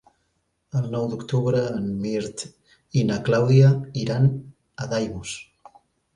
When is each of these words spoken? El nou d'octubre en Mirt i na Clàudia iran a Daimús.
El 0.77 0.85
nou 0.95 1.03
d'octubre 1.11 1.61
en 1.81 1.91
Mirt 2.05 2.45
i 3.01 3.05
na 3.11 3.19
Clàudia 3.29 3.71
iran 4.07 4.27
a 4.87 4.91
Daimús. 4.97 5.37